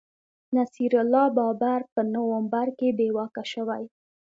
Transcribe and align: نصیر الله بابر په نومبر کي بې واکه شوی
نصیر 0.55 0.91
الله 1.03 1.27
بابر 1.37 1.81
په 1.93 2.01
نومبر 2.13 2.67
کي 2.79 2.89
بې 2.97 3.07
واکه 3.17 3.43
شوی 3.51 3.83